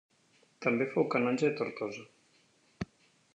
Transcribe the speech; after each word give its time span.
També 0.65 0.87
fou 0.93 1.05
canonge 1.15 1.51
de 1.51 1.55
Tortosa. 1.61 2.07